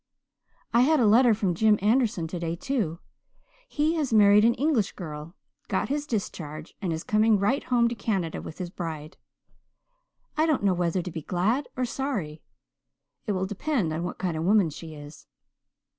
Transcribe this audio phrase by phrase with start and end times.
[0.73, 2.97] "I had a letter from Jim Anderson today, too.
[3.67, 5.35] He has married an English girl,
[5.67, 9.17] got his discharge, and is coming right home to Canada with his bride.
[10.35, 12.41] I don't know whether to be glad or sorry.
[13.27, 15.27] It will depend on what kind of a woman she is.